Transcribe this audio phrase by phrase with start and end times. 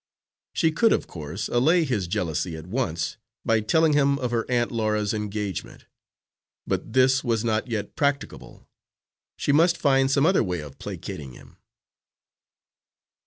[0.55, 4.71] She could, of course, allay his jealousy at once by telling him of her Aunt
[4.71, 5.85] Laura's engagement,
[6.65, 8.67] but this was not yet practicable.
[9.37, 11.57] She must find some other way of placating him.